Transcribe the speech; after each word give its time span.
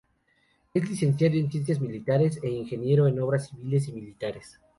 Es 0.73 0.89
licenciado 0.89 1.35
en 1.35 1.51
ciencias 1.51 1.79
militares 1.79 2.39
e 2.41 2.49
ingeniero 2.49 3.05
en 3.05 3.19
obras 3.19 3.49
civiles 3.49 3.87
y 3.87 3.93
militares. 3.93 4.59